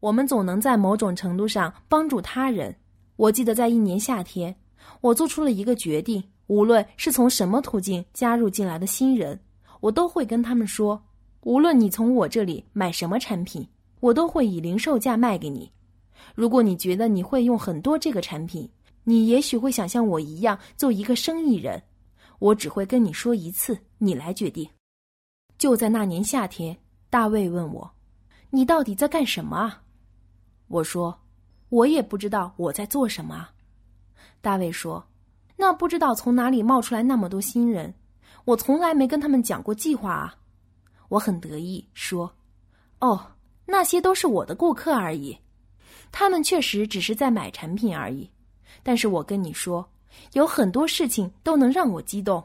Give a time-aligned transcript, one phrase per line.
[0.00, 2.74] 我们总能在某种程度上帮助他人。
[3.16, 4.54] 我记得在一年夏天，
[5.00, 9.38] 我做出了一个决定：无论是从什么途径加入进来的新人，
[9.80, 11.02] 我都会跟他们说，
[11.42, 13.66] 无论你从我这里买什么产品，
[14.00, 15.70] 我都会以零售价卖给你。
[16.34, 18.70] 如果你觉得你会用很多这个产品，
[19.02, 21.82] 你也许会想像我一样做一个生意人。
[22.38, 24.68] 我只会跟你说一次，你来决定。
[25.58, 26.76] 就在那年夏天，
[27.10, 27.90] 大卫问我
[28.50, 29.82] ：“你到底在干什么啊？”
[30.68, 31.18] 我说
[31.70, 33.48] ：“我也不知道我在做什么。”
[34.40, 35.04] 大卫说
[35.56, 37.92] ：“那不知道从哪里冒出来那么多新人，
[38.44, 40.36] 我从来没跟他们讲过计划啊。”
[41.08, 42.30] 我很得意说
[43.00, 43.32] ：“哦，
[43.66, 45.36] 那些都是我的顾客而已，
[46.12, 48.30] 他们确实只是在买产品而已。
[48.82, 49.90] 但是我跟你说，
[50.34, 52.44] 有很多事情都能让我激动。”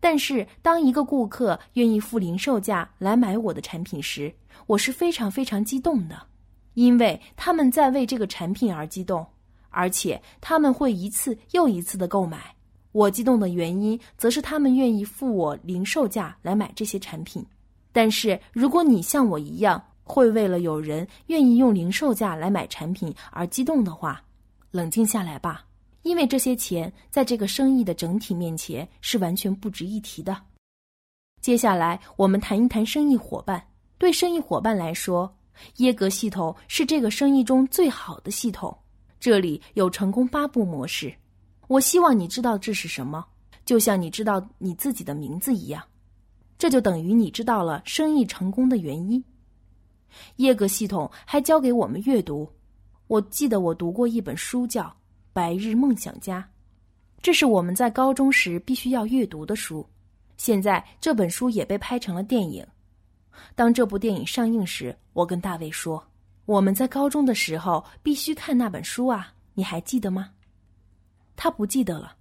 [0.00, 4.34] 但是，当一个顾客愿意付零售价来买我的产品时，
[4.66, 6.26] 我是非常非常激动的，
[6.74, 9.26] 因为他们在为这个产品而激动，
[9.70, 12.54] 而且他们会一次又一次的购买。
[12.92, 17.44] 我激动的原因，则是他们愿意付我零售价来买这些产品。
[17.90, 24.22] 但是，如果你像我一样，会为了有人愿意用零售价来买产品而激动的话，
[24.70, 25.64] 冷静下来吧。
[26.02, 30.36] 因为这些钱在这个生意的整体面前是完全不值一提的。
[31.40, 33.62] 接下来，我们谈一谈生意伙伴。
[33.96, 35.34] 对生意伙伴来说，
[35.76, 38.76] 耶格系统是这个生意中最好的系统。
[39.18, 41.14] 这里有成功八步模式。
[41.68, 43.24] 我希望你知道这是什么，
[43.64, 45.82] 就像你知道你自己的名字一样。
[46.58, 49.22] 这就等于你知道了生意成功的原因。
[50.36, 52.48] 耶格系统还教给我们阅读。
[53.06, 54.94] 我记得我读过一本书叫。
[55.32, 56.48] 白日梦想家，
[57.20, 59.84] 这是我们在高中时必须要阅读的书。
[60.36, 62.64] 现在这本书也被拍成了电影。
[63.54, 66.02] 当这部电影上映时，我跟大卫说
[66.46, 70.30] ：“我们在高中的时候必须看那本书啊，你还记得吗？”
[71.36, 72.16] 他不记得了，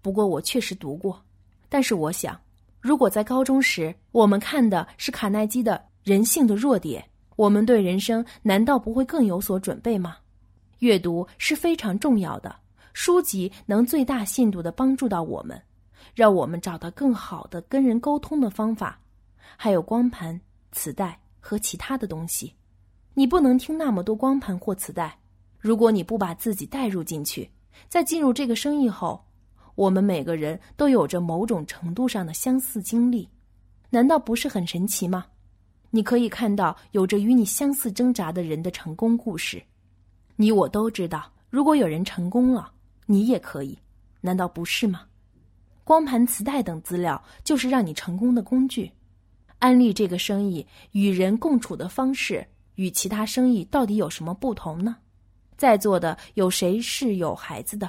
[0.00, 1.20] 不过我确实读过。
[1.68, 2.40] 但是我想，
[2.80, 7.02] 如果在高中时我们看的是卡耐基的《人性的弱点》，
[7.36, 10.16] 我们对人生难道不会更有所准备吗？
[10.80, 12.54] 阅读是非常重要的，
[12.92, 15.60] 书籍能最大限度的帮助到我们，
[16.14, 19.00] 让我们找到更好的跟人沟通的方法。
[19.56, 20.40] 还有光盘、
[20.72, 22.52] 磁带和其他的东西，
[23.14, 25.16] 你不能听那么多光盘或磁带。
[25.58, 27.48] 如果你不把自己带入进去，
[27.88, 29.24] 在进入这个生意后，
[29.76, 33.28] 我们每个人都有着某种程度上的相似经历，
[33.90, 35.26] 难道不是很神奇吗？
[35.90, 39.62] 你可以看到有着与你相似挣扎的人的成功故事。
[40.36, 42.72] 你我都知道，如果有人成功了，
[43.06, 43.78] 你也可以，
[44.20, 45.02] 难道不是吗？
[45.84, 48.90] 光盘、磁带等资料就是让你成功的工具。
[49.62, 54.96] 安利这个生意与人共处的方式与其他生意到底有什么不同呢？
[55.56, 57.88] 在座的有谁是有孩子的？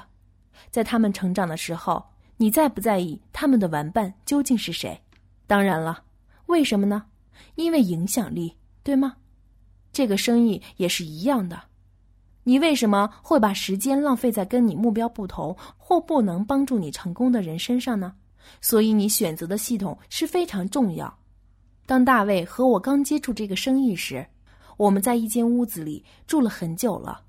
[0.69, 2.05] 在他们成长的时候，
[2.37, 5.01] 你在不在意他们的玩伴究竟是谁？
[5.47, 6.03] 当然了，
[6.45, 7.05] 为什么呢？
[7.55, 9.15] 因为影响力，对吗？
[9.91, 11.59] 这个生意也是一样的。
[12.43, 18.13] 你为什么会把时间浪费在跟你目标不同或不能帮助你成功的人身上呢？
[18.61, 21.17] 所以你选择的系统是非常重要。
[21.85, 24.25] 当大卫和我刚接触这个生意时，
[24.77, 27.21] 我们在一间屋子里住了很久了。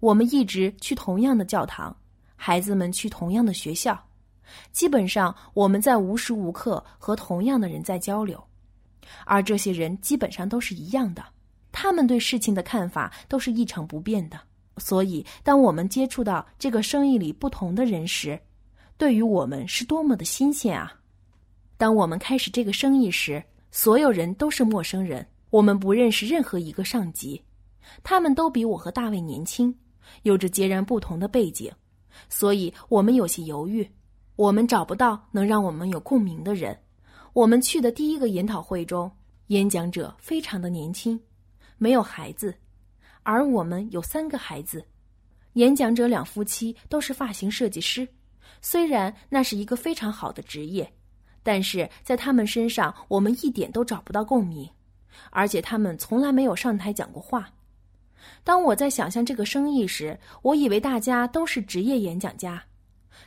[0.00, 1.94] 我们一直去同样的教堂，
[2.36, 3.98] 孩子们去同样的学校，
[4.70, 8.42] 基本上我们在无时无刻和同样的人在交流，
[9.24, 11.24] 而这些人基本上都是一样的，
[11.72, 14.38] 他们对事情的看法都是一成不变的。
[14.76, 18.38] 所以，当我们接触到这个生意里不同的人时，
[18.96, 20.94] 对于我们是多么的新鲜啊！
[21.76, 27.42] 当我们开始这个生意时，所有人都是陌生人，我们不认识任何一个上级，
[28.02, 29.74] 他们都比我和大卫年轻，
[30.22, 31.70] 有着截然不同的背景，
[32.28, 33.88] 所以我们有些犹豫，
[34.36, 36.76] 我们找不到能让我们有共鸣的人。
[37.34, 39.10] 我们去的第一个研讨会中，
[39.48, 41.20] 演讲者非常的年轻，
[41.76, 42.54] 没有孩子。
[43.22, 44.82] 而我们有三个孩子，
[45.52, 48.08] 演讲者两夫妻都是发型设计师。
[48.62, 50.90] 虽然那是一个非常好的职业，
[51.42, 54.68] 但是在他们身上我们一点都找不到共鸣，
[55.30, 57.50] 而且他们从来没有上台讲过话。
[58.44, 62.62] 当我在想象这个生意时，我以为大家都是职业演讲家，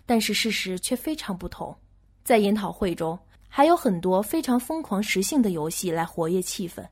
[0.05, 1.75] 但是事实却非常不同。
[2.23, 3.17] 在研讨会中，
[3.47, 6.85] 还有很多非常疯狂实性的游戏来活跃气氛，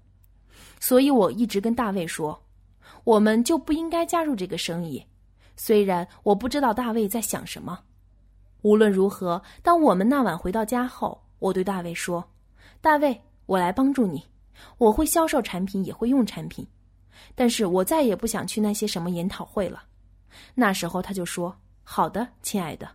[0.79, 2.41] 所以我一直跟大卫说。
[3.03, 5.03] 我们就不应该加入这个生意，
[5.55, 7.79] 虽然我不知道大卫在想什么。
[8.61, 12.23] 无论如何，当我们那晚回到家后，我对大卫说
[12.81, 14.23] ：“大卫，我来帮助你，
[14.77, 16.67] 我会销售产品，也会用产品。
[17.35, 19.83] 但是我再也不想去那些什么研讨会了。
[20.55, 22.89] 那时候他就说：“好的，亲爱的。”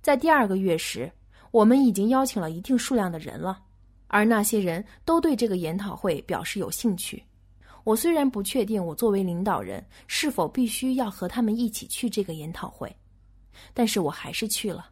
[0.00, 1.10] 在第二个月时，
[1.50, 3.60] 我们已经邀请了一定数量的人了，
[4.06, 7.22] 而那些人都对这个研讨会表示有兴趣。
[7.84, 12.94] 我虽然不确定我作为领导人是否必须要和他们一起去这个研讨会，
[13.74, 14.90] 但是我还是去了。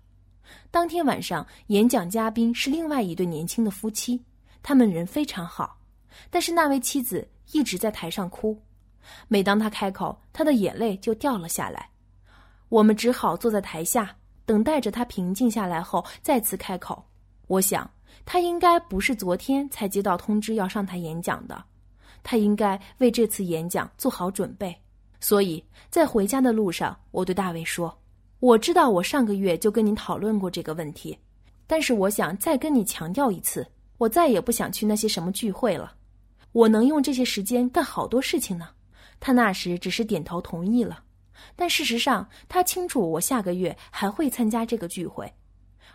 [0.71, 4.23] 当天晚上，演讲嘉宾是另外一对年轻的夫妻，
[4.63, 5.79] 他们人非常好，
[6.31, 8.61] 但是那位妻子一直在台上哭。
[9.29, 11.89] 每当他开口，他的眼泪就掉了下来。
[12.69, 17.05] 我们只好坐在台下，等待着他平静下来后再次开口。
[17.47, 17.89] 我想，
[18.25, 21.63] 他应该不是昨天才接到通知要上台演讲的，
[22.23, 24.75] 他应该为这次演讲做好准备。
[25.21, 27.97] 所以在回家的路上，我对大卫说
[28.41, 31.19] ：“我知道我上个月就跟您讨论过这个问题，
[31.67, 33.67] 但是我想再跟你强调一次，
[33.99, 35.95] 我再也不想去那些什么聚会了。
[36.53, 38.69] 我能用这些时间干好多事情呢。”
[39.21, 41.03] 他那时只是点头同意了，
[41.57, 45.33] 但事实上，他清楚我下个月还会参加这个聚会，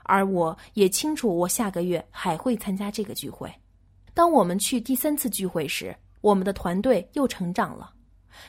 [0.03, 3.53] 而我也清楚我下个月还会参加这个聚会。
[4.15, 7.93] 当我们去第三次聚会时，我们的团队又成长了。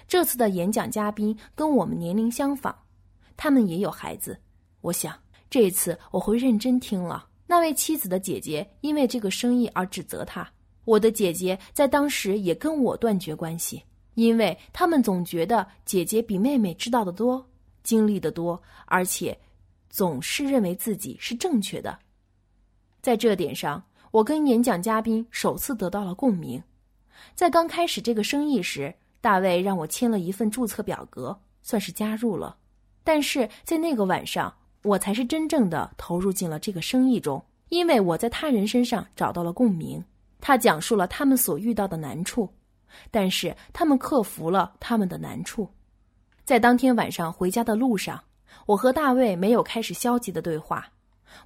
[0.09, 2.75] 这次的演讲嘉宾跟我们年龄相仿，
[3.43, 4.39] 他们也有孩子。
[4.83, 7.27] 我想这次我会认真听了。
[7.47, 10.47] 那位妻子的姐姐因为这个生意而指责他，
[10.85, 13.83] 我的姐姐在当时也跟我断绝关系。
[14.13, 17.43] 因为他们总觉得姐姐比妹妹知道的多，
[17.83, 19.35] 经历的多，而且
[19.89, 21.99] 总是认为自己是正确的。
[23.01, 26.63] 在这点上，我跟演讲嘉宾首次得到了共鸣。
[27.35, 32.55] 在刚开始这个生意时，大卫让我签了一份注册表格，算是加入了。
[33.05, 40.03] 但是在那个晚上，我才是真正的投入进了这个生意中，因为我在他人身上找到了共鸣。
[40.41, 42.49] 他讲述了他们所遇到的难处。
[43.09, 45.69] 但是他们克服了他们的难处，
[46.45, 48.21] 在当天晚上回家的路上，
[48.67, 50.85] 我和大卫没有开始消极的对话。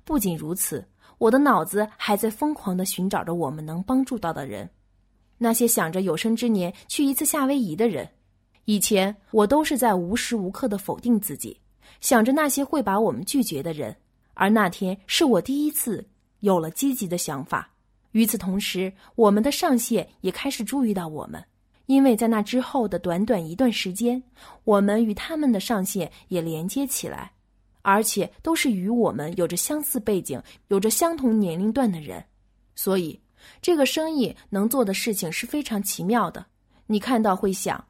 [0.05, 0.83] 不仅如此，
[1.19, 4.71] 我的脑子还在疯狂的寻找着我们能帮助到的人，
[5.37, 8.09] 那些想着有生之年去一次夏威夷的人。
[8.67, 11.61] 以前我都是在无时无刻的否定自己，
[12.01, 13.95] 想着那些会把我们拒绝的人，
[14.35, 16.07] 而那天是我第一次
[16.41, 17.71] 有了积极的想法。
[18.13, 21.45] 与此同时，我们的上线也开始注意到我们，
[21.87, 24.23] 因为在那之后的短短一段时间，
[24.63, 27.33] 我们与他们的上线也连接起来，
[27.83, 32.25] 而且都是与我们有着相似背景、有着相同年龄段的人，
[32.77, 33.21] 所以
[33.61, 36.47] 这个生意能做的事情是非常奇妙的。
[36.87, 37.85] 你看到会想，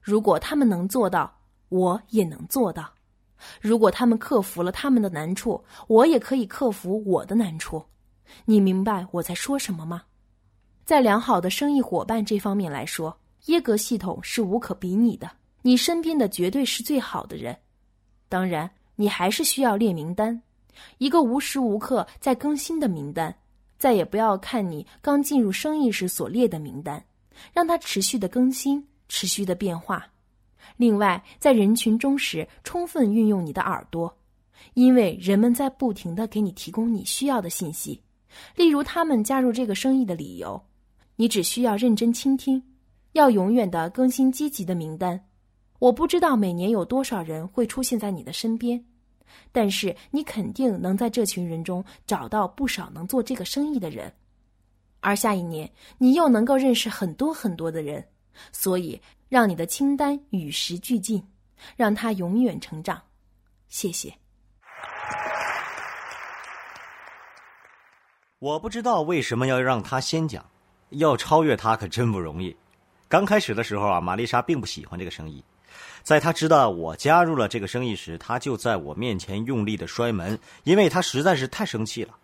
[0.00, 1.32] 如果他们能做到，
[1.68, 2.84] 我也能做到；
[3.60, 7.84] 如果他们克服了他们的难处，我也可以克服我的难处。
[8.44, 10.02] 你明白我在说什么吗？
[10.84, 13.16] 在良好的生意伙伴这方面来说，
[13.46, 15.30] 耶格系统是无可比拟的。
[15.62, 17.56] 你身边的绝对是最好的人。
[18.28, 20.42] 当然，你还是需要列名单，
[20.98, 23.34] 一个无时无刻在更新的名单。
[23.78, 27.02] 再也不要看你刚进入生意时所列的名单，
[27.52, 30.06] 让它持续的更新，持续的变化。
[30.76, 34.16] 另外，在人群中时，充分运用你的耳朵，
[34.74, 38.00] 因为人们在不停的给你提供你需要的信息。
[38.54, 40.62] 例如，他们加入这个生意的理由，
[41.16, 42.62] 你只需要认真倾听，
[43.12, 45.20] 要永远的更新积极的名单。
[45.80, 48.82] 我不知道每年有多少人会出现在你的身边，
[49.50, 54.12] 但是你肯定能在这群人中找到不少能做这个生意的人，
[55.00, 58.06] 而下一年你又能够认识很多很多的人。
[58.52, 61.22] 所以，让你的清单与时俱进，
[61.76, 63.00] 让它永远成长。
[63.68, 64.12] 谢谢。
[68.38, 70.44] 我不知道为什么要让他先讲，
[70.90, 72.56] 要超越他可真不容易。
[73.06, 75.44] 刚开始的时候啊，玛丽莎并不喜欢这个生意，
[76.02, 82.16] 在她知道我加入了这个生意时，她就在我面前用力的摔门，因为她实在是太生气了。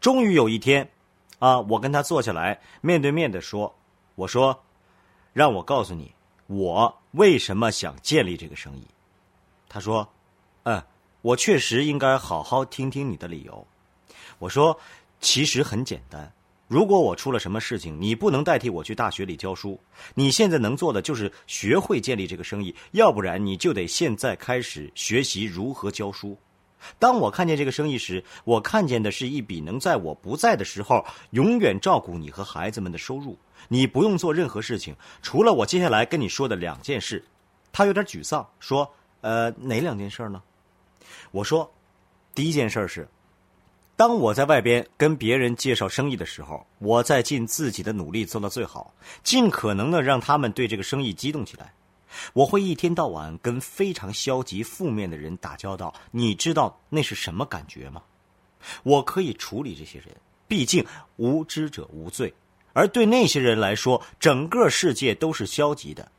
[0.00, 0.90] 终于有一天，
[1.38, 3.72] 啊，我跟她坐下来，面对面的说
[4.16, 4.64] ：“我说，
[5.36, 6.10] 让我告诉你，
[6.46, 8.86] 我为什么想建立这个生意。”
[9.68, 10.08] 他说
[10.64, 10.82] ：“嗯，
[11.20, 13.66] 我确实应该好好听听你的理由。”
[14.40, 14.80] 我说。
[15.18, 16.30] 其实很简单，
[16.68, 19.80] 如果我出了什么事情，你不能代替我去大学里教书。
[20.14, 26.38] 你现在能做的就是学会建立这个生意，要不然你就得现在开始学习如何教书。
[26.98, 33.36] 当我看见这个生意时，我看见的是一笔能在我不在的时候永远照顾你和孩子们的收入。
[33.68, 37.24] 你不用做任何事情，除了我接下来跟你说的两件事。
[37.72, 38.90] 他有点沮丧，说
[39.20, 40.42] ：“呃，哪两件事呢？”
[41.32, 41.70] 我说
[42.34, 43.06] ：“第一件事是。”
[43.96, 51.72] 当我在外边跟别人介绍生意的时候，我在尽自己的努力做到最好，尽可能的让他们对这个生意激动起来。
[52.32, 58.02] 我会一天到晚跟非常消极、负面的人打交道，你知道那是什么感觉吗？
[58.82, 60.08] 我可以处理这些人，
[60.48, 60.84] 毕竟
[61.16, 62.34] 无知者无罪，
[62.72, 66.10] 而对那些人来说，整个世界都是消极的。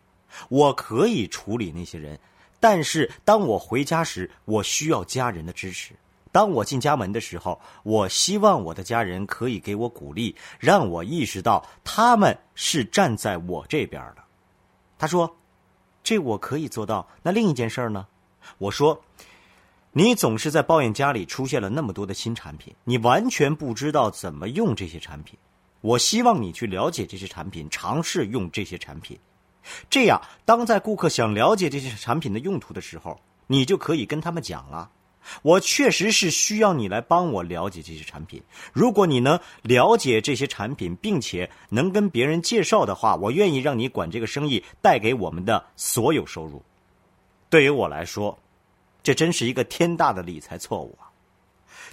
[0.50, 2.20] 我可以处理那些人，
[2.60, 5.94] 但是当我回家时，我需要家人的支持。
[6.32, 14.24] 当我进家门的时候，我希望我的家人可以给我鼓励，让我意识到他们是站在我这边的。
[15.00, 15.36] 他说
[16.08, 18.08] ：“这我可以做到。”那另一件事儿呢？
[18.60, 19.04] 我说
[19.92, 25.38] ：“你总是在抱怨家里出现了那么多的新产品，你完全不知道怎么用这些产品。
[25.82, 29.20] 我希望你去了解这些产品，尝试用这些产品。
[29.90, 34.90] 这样，当在顾客想了解这些产品的用途的时候，你就可以跟他们讲了。”
[35.42, 38.42] 我确实是需要你来帮我了解这些产品。
[38.74, 46.62] 如果你能了解这些产品，并且能跟别人介绍的话，我愿意让你管这个生意带给我们的所有收入。
[47.50, 48.38] 对于我来说，
[49.04, 51.08] 这真是一个天大的理财错误啊！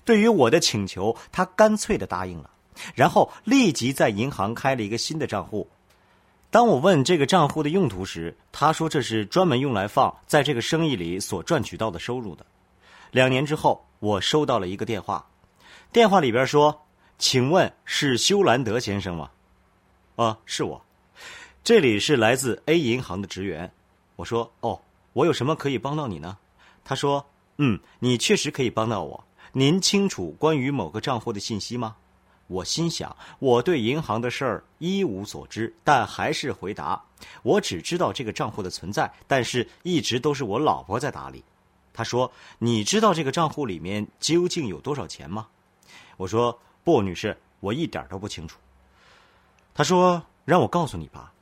[0.04, 2.50] 对于我的请求，他干脆的答应了，
[2.94, 5.68] 然后立即在银行开了一个新的账户。
[6.50, 12.44] 当我问这个账户的用途时，他说这是专门用来放在这个生意里所赚取到的收入的。
[13.14, 15.24] 两年之后，我收到了一个电话，
[15.92, 16.82] 电话里边说
[17.16, 19.30] ：“请问是修兰德先生吗
[20.16, 20.84] ？”“啊，是我。
[21.62, 23.72] ”“这里是来自 A 银行的职员。”
[24.16, 24.80] 我说：“哦，
[25.12, 26.36] 我有什么可以帮到你呢？”
[26.84, 27.24] 他说
[27.58, 29.24] ：“嗯，你确实可以帮到我。
[29.52, 31.94] 您清楚关于某个账户的信息吗？”
[32.48, 37.00] 我心想，我对银行的事儿一无所知，但还是回答
[37.44, 41.44] ：“我只知道这个账户的存在，但是一直都是我老婆在打理。”
[41.96, 45.46] 他说：“你知道这个账户里面究竟有多少钱吗？”
[46.18, 48.58] 我说：“不，女士，我一点都不清楚。”
[49.72, 51.32] 他说：“让我告诉你吧，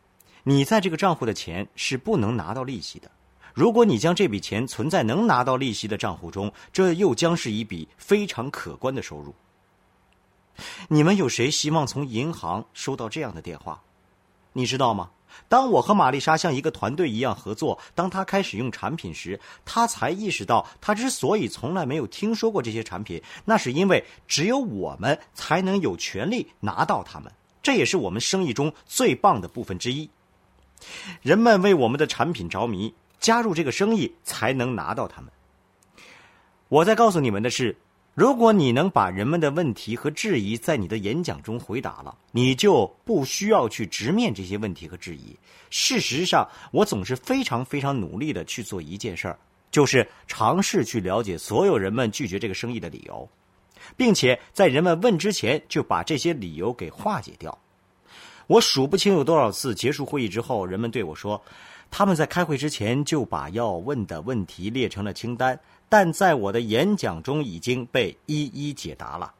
[0.42, 3.10] 你在这个账户的钱是不能拿到利息的。
[3.54, 9.34] 如果你将这笔钱存在能拿到利息的账户中，这又将是一笔非常可观的收入。
[10.88, 13.82] 你们有谁希望从银行收到这样的电话？
[14.52, 15.10] 你知道吗？”
[15.48, 27.32] 当我和玛丽莎像一个团队一样合作，当她开始用产品时，她才意识到，她之所以从来没有听说过这些产品，那是因为只有我们才能有权利拿到它们。
[27.62, 30.10] 这也是我们生意中最棒的部分之一。
[31.20, 35.30] 人们为我们的产品着迷，加入这个生意才能拿到它们。
[36.68, 37.76] 我在告诉你们的是。
[38.14, 45.34] 如果你能把人们的问题和质疑在你的演讲中回答了，你就不需要去直面这些问题和质疑。
[45.70, 49.38] 事实上，我总是非常非常努力的去做一件事儿，
[49.70, 53.26] 就是尝试去了解所有人们拒绝这个生意的理由，
[53.96, 57.58] 并且在人们问之前就把这些理由给化解掉。
[58.46, 61.42] 我数不清有多少次结束会议之后，人们对我说，
[61.90, 65.58] 他们在开会之前就把要问的问题列成了清单。
[65.92, 69.34] 但在我的演讲中已经被一一解答了。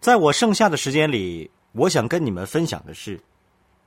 [0.00, 3.20] 在我剩下的时间里，我想跟你们分享的是，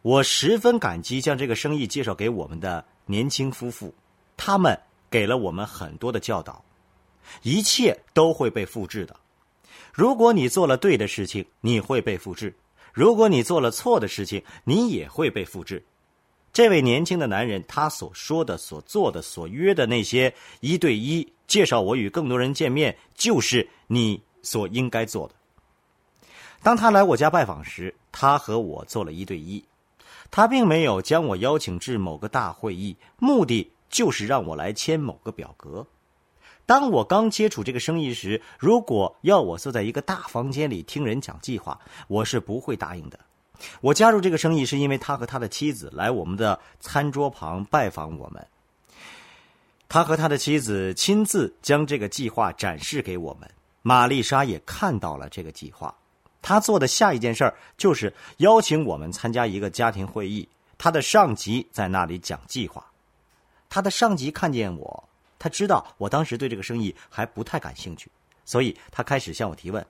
[0.03, 3.93] 我十分感激将这个生意介绍给我们的年轻夫妇，
[4.37, 6.63] 他们给了我们很多的教导，
[7.41, 9.13] 一切都会被复制的。
[9.91, 12.53] 如果你做了对的事情，你会被复制；
[12.93, 15.83] 如果你做了错的事情，你也会被复制。
[16.53, 25.35] 这位年轻的男人，他所说的、所做的、所约的那些一对一介绍我与更多人见面，就是你所应该做的。
[26.61, 29.63] 当他来我家拜访时，他和我做了一对一，
[30.29, 35.87] 他并没有将我邀请至某个大会议，目的就是让我来签某个表格。
[36.65, 43.19] 当我刚接触这个生意时，如果要我坐在一个大房间里听人讲计划，我是不会答应的。
[43.81, 48.45] 我加入这个生意是因为他和他的妻子来我们的餐桌旁拜访我们。
[49.89, 53.49] 他和他的妻子亲自将这个计划展示给我们。
[53.81, 55.93] 玛丽莎也看到了这个计划。
[56.41, 60.47] 他做的下一件事儿就是邀请我们参加一个家庭会议。
[60.77, 62.85] 他的上级在那里讲计划。
[63.69, 68.09] 他的上级看见我，他知道我当时对这个生意还不太感兴趣，
[68.43, 69.85] 所以他开始向我提问。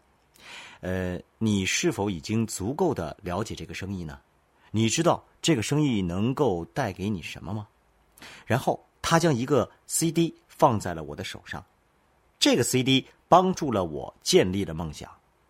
[0.82, 4.20] 呃，你是否已经足够的了解这个生意呢？
[4.72, 7.68] 你知道这个生意能够带给你什么吗？
[8.46, 11.64] 然后他将一个 CD 放在了我的手上，
[12.40, 15.10] 这个 CD 帮助了我建立了梦想，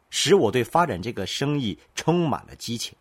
[0.10, 2.96] 使我对发展这个生意充满了激情。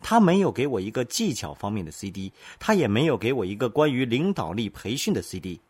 [0.00, 5.60] 他没有给我一个技巧方面的 CD，他也没有给我一个关于领导力培训的 CD。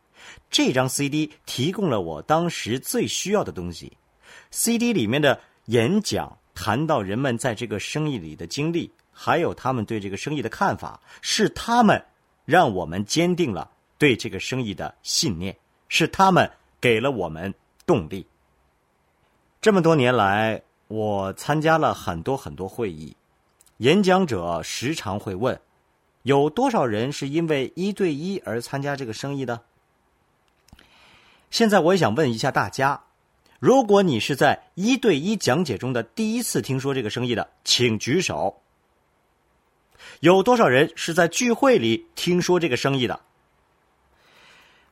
[0.49, 3.91] 这张 CD 提供了我当时最需要的东西。
[4.51, 12.03] CD 里面的演讲谈到人们在这个生意里的经历，还有他们对这个生意的看法，是他们
[12.45, 15.55] 让我们坚定了对这个生意的信念，
[15.87, 16.51] 是他们
[16.81, 17.53] 给了我们
[17.85, 18.27] 动力。
[19.61, 23.15] 这么多年来，我参加了很多很多会议，
[23.77, 25.57] 演讲者时常会问：
[26.23, 29.61] 有多少人是因为一对一而参加这个生意的？
[31.49, 33.03] 现在我也想问一下大家。
[33.63, 38.61] 如果你是在一对一讲解中的第一次听说这个生意的，请举手。
[40.19, 43.21] 有多少人是在聚会里听说这个生意的？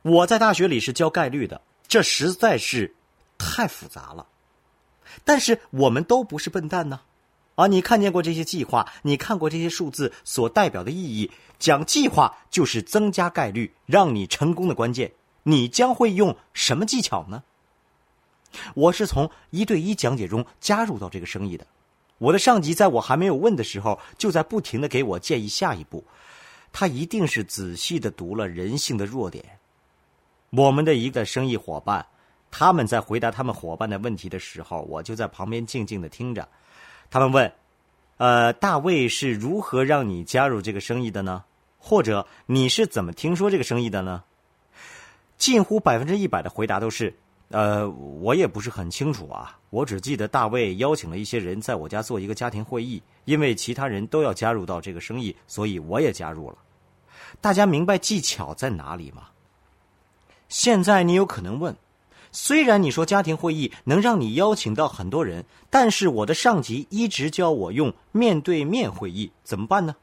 [0.00, 2.94] 我在大学里是教概率的，这实在是
[3.36, 4.26] 太复杂了。
[5.22, 7.02] 但是我们都不是笨蛋呢，
[7.56, 7.66] 啊！
[7.66, 8.90] 你看见过这些计划？
[9.02, 11.30] 你看过这些数字所代表的意义？
[11.58, 15.12] 讲计划就是增加概率，让你成功的关键。
[15.42, 17.42] 你将会用什么技巧呢？
[18.74, 21.66] 我是从一对一讲解中加入到这个生意的，
[22.18, 26.04] 我的上级在我还没有问的时候，就在不停的给我建议下一步。
[26.72, 29.44] 他一定是仔细的读了人性的弱点。
[30.50, 32.06] 我们的一个生意伙伴，
[32.50, 36.48] 他们在回答他们伙伴的问题的时候，我就在旁边静静的听着。
[37.10, 37.52] 他们问
[38.16, 41.44] ：“呃，大卫是如何让你加入这个生意的呢？
[41.78, 44.24] 或者你是怎么听说这个生意的呢？”
[45.36, 47.14] 近乎百分之一百的回答都是。
[47.52, 49.58] 呃，我也不是很清楚啊。
[49.70, 56.56] 我只记得大卫邀请了一些人在我家做一个家庭会议，因为其他人都要加入到这个生意，所以我也加入了。
[57.40, 59.28] 大家明白技巧在哪里吗？
[60.48, 61.76] 现在你有可能问：
[62.30, 69.96] 虽然你说家庭会议能让你邀请到很多人，但是我的上级一直教我用面对面会议，怎么办呢？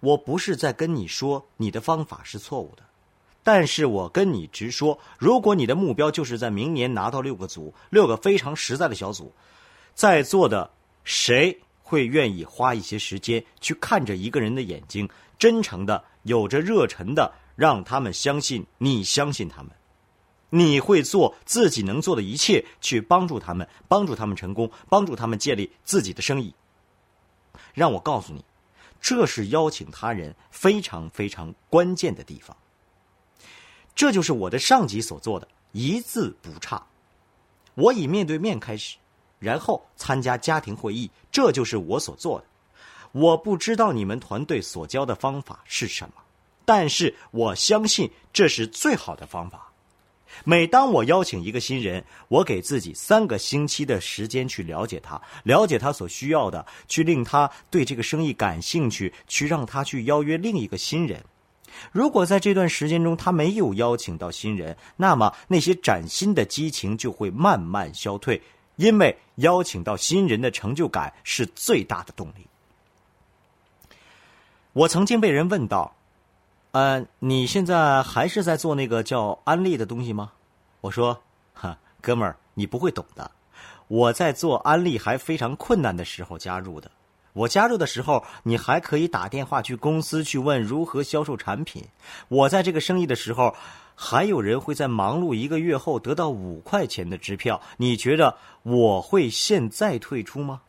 [0.00, 2.82] 我不是在跟你说你的方法是错误的。
[3.50, 9.32] 但是我跟你直说，如果你的目标就是在明年拿到六个组，六个非常实在的小组，
[9.94, 10.70] 在座的
[11.02, 19.72] 谁会愿意花一些时间去看着一个人的眼睛，真诚的、有着热忱的，让他们相信你相信他们？
[20.50, 26.54] 你会做自己能做的一切去帮助他们，帮助他们成功，帮助他们建立自己的生意。
[27.72, 28.44] 让我告诉你，
[29.00, 32.54] 这是邀请他人非常非常关键的地方。
[33.98, 36.80] 这就是我的上级所做的，一字不差。
[37.74, 38.96] 我以面对面开始，
[39.40, 42.44] 然后参加家庭会议，这就是我所做的。
[43.10, 46.14] 我不知道你们团队所教的方法是什么，
[46.64, 49.68] 但是我相信这是最好的方法。
[50.44, 61.24] 每当我邀请一个新人，我给自己三个星期的时间去了解他，了解他所需要的，去令他对这个生意感兴趣，去让他去邀约另一个新人。
[61.92, 68.40] 如果在这段时间中他没有邀请到新人，那么那些崭新的激情就会慢慢消退，
[68.76, 72.46] 因为邀请到新人的成就感是最大的动力。
[74.72, 75.94] 我曾经被人问到
[76.72, 80.32] ：“呃，你现在还是在做那个叫安利的东西吗？”
[80.82, 81.20] 我说
[81.54, 83.30] ：“哈，哥们儿，你不会懂的，
[83.88, 86.90] 我在做安利还非常困难的时候加入的。”
[87.38, 91.84] 我加入的时候，你还可以打电话去公司去问如何销售产品。
[92.26, 93.54] 我在这个生意的时候，
[93.94, 97.60] 还有人会在忙碌一个月后得到五块钱的支票。
[97.76, 100.62] 你觉得我会现在退出吗？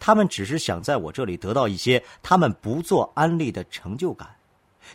[0.00, 4.28] 他们只是想在我这里得到一些他们不做安利的成就感，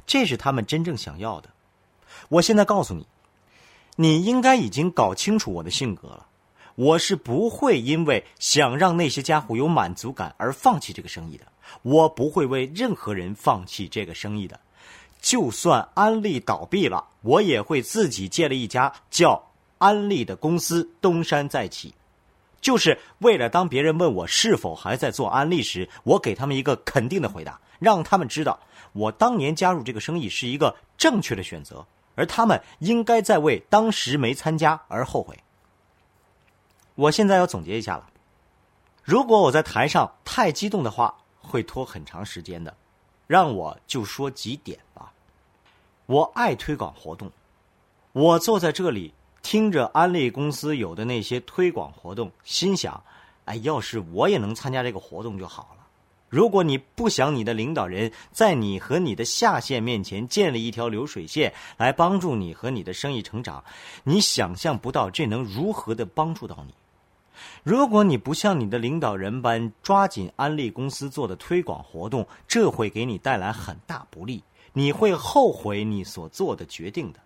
[0.05, 1.49] 这是他们真正想要的。
[2.27, 3.07] 我现在告诉你，
[3.95, 6.27] 你应该已经搞清楚我的性格了。
[6.77, 11.43] 我是不会因为想让那些家伙有满足感而放弃这个生意的。
[11.81, 14.59] 我不会为任何人放弃这个生意的。
[15.19, 19.43] 就算安利倒闭了，我也会自己建立一家叫
[19.79, 21.95] 安利的公司，东山再起。
[22.61, 28.59] 就是为了当别人问我是否还在做安利时，我给他们一个肯定的回答，让他们知道
[28.93, 35.35] 我当年加入这个生意是一个正确的选择，而他们应该在为当时没参加而后悔。
[36.97, 38.09] 我现在要总结一下了。
[39.03, 42.75] 如果我在台上太激动的话，会拖很长时间的。
[43.27, 45.11] 让我就说几点吧。
[46.07, 47.29] 我爱推广活动，
[48.13, 53.03] 我坐在这里听着安利公司有的那些推广活动，心想：
[53.45, 55.85] 哎，要是我也能参加这个活动就好了。
[56.29, 63.63] 如果你不想你的领导人在你和你的下线面前建立一条流水线，来帮助你和你的生意成长，
[64.03, 66.73] 你想象不到这能如何的帮助到你。
[67.63, 77.19] 如果你不像你的领导人般抓紧安利公司做的推广活动，这会给你带来很大不利，你会后悔你所做的决定的。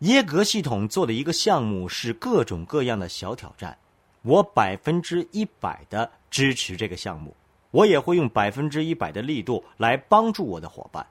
[0.00, 3.78] 耶格系统做的一个项目是各种各样的小挑战，
[4.22, 7.34] 我百分之一百的支持这个项目，
[7.70, 11.06] 我也会用百分之一百的力度来帮助我的伙伴。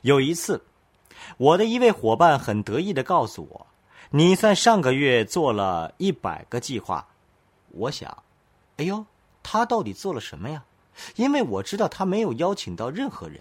[0.00, 0.64] 有一次，
[1.36, 3.66] 我的一位伙伴很得意的告诉我
[4.16, 7.04] ：“你在上个月做了一百个计划。”
[7.74, 8.22] 我想，
[8.76, 9.04] 哎呦，
[9.42, 10.62] 他到底做了什么呀？
[11.16, 13.40] 因为我知道他没有邀请到任何人。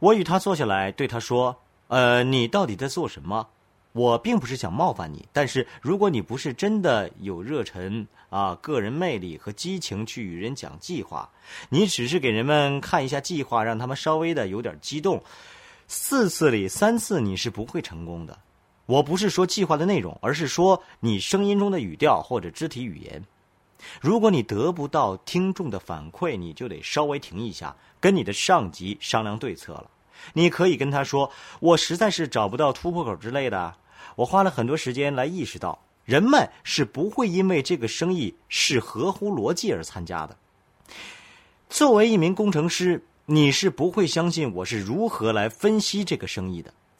[0.00, 1.56] 我与他坐下来，对他说。
[1.88, 3.48] 呃，你到底在做什么？
[3.92, 11.30] 我并不是想冒犯你，但是如果你不是真的有热忱啊、个人魅力和激情去与人讲计划，
[11.70, 15.22] 你只是给人们看一下计划，让他们稍微的有点激动，
[15.88, 18.38] 四次里三次你是不会成功的。
[18.86, 23.22] 我不是说计划的内容，而是说你声音中的语调或者肢体语言。
[24.00, 29.90] 如果你得不到听众的反馈，你就得稍微停一下，跟你的上级商量对策了。
[30.32, 33.74] 你可以跟他说：“我实在是找不到突破口之类的。
[34.14, 40.36] 我花了很多时间来意识到，人们是不会因为这个生意是合乎逻辑而参加的。
[41.68, 46.72] 作为一名工程师，你是不会相信我是如何来分析这个生意的。”